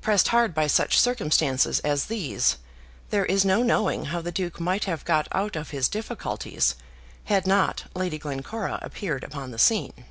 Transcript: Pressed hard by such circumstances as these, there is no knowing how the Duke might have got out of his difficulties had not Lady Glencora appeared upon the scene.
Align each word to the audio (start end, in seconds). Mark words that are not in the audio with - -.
Pressed 0.00 0.28
hard 0.28 0.54
by 0.54 0.68
such 0.68 1.00
circumstances 1.00 1.80
as 1.80 2.06
these, 2.06 2.58
there 3.10 3.26
is 3.26 3.44
no 3.44 3.60
knowing 3.64 4.04
how 4.04 4.20
the 4.20 4.30
Duke 4.30 4.60
might 4.60 4.84
have 4.84 5.04
got 5.04 5.26
out 5.32 5.56
of 5.56 5.70
his 5.70 5.88
difficulties 5.88 6.76
had 7.24 7.44
not 7.44 7.86
Lady 7.92 8.18
Glencora 8.18 8.78
appeared 8.82 9.24
upon 9.24 9.50
the 9.50 9.58
scene. 9.58 10.04